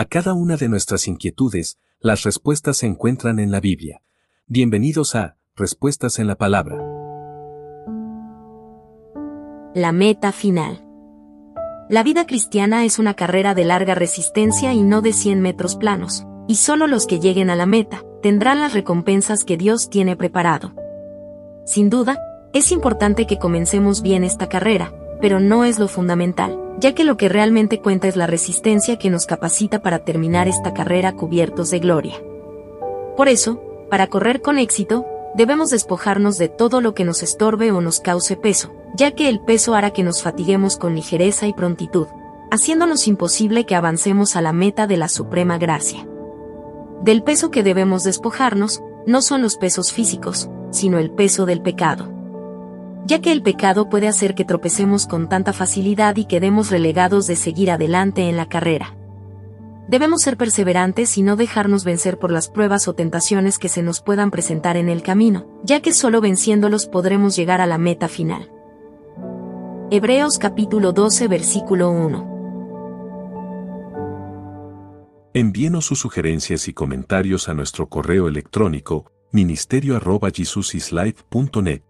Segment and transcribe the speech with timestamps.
[0.00, 4.00] A cada una de nuestras inquietudes, las respuestas se encuentran en la Biblia.
[4.46, 6.78] Bienvenidos a Respuestas en la Palabra.
[9.74, 10.82] La meta final.
[11.90, 16.24] La vida cristiana es una carrera de larga resistencia y no de 100 metros planos,
[16.48, 20.72] y solo los que lleguen a la meta tendrán las recompensas que Dios tiene preparado.
[21.66, 22.18] Sin duda,
[22.54, 27.16] es importante que comencemos bien esta carrera, pero no es lo fundamental, ya que lo
[27.16, 31.78] que realmente cuenta es la resistencia que nos capacita para terminar esta carrera cubiertos de
[31.78, 32.14] gloria.
[33.16, 33.60] Por eso,
[33.90, 35.04] para correr con éxito,
[35.34, 39.40] debemos despojarnos de todo lo que nos estorbe o nos cause peso, ya que el
[39.40, 42.06] peso hará que nos fatiguemos con ligereza y prontitud,
[42.50, 46.06] haciéndonos imposible que avancemos a la meta de la suprema gracia.
[47.02, 52.19] Del peso que debemos despojarnos, no son los pesos físicos, sino el peso del pecado.
[53.06, 57.36] Ya que el pecado puede hacer que tropecemos con tanta facilidad y quedemos relegados de
[57.36, 58.96] seguir adelante en la carrera.
[59.88, 64.00] Debemos ser perseverantes y no dejarnos vencer por las pruebas o tentaciones que se nos
[64.00, 68.52] puedan presentar en el camino, ya que solo venciéndolos podremos llegar a la meta final.
[69.90, 72.30] Hebreos capítulo 12 versículo 1.
[75.34, 81.89] Envíenos sus sugerencias y comentarios a nuestro correo electrónico ministerio.jesusislife.net.